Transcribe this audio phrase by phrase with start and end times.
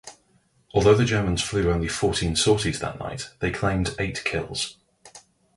[0.73, 4.77] Although the Germans flew only fourteen sorties that night, they claimed eight kills.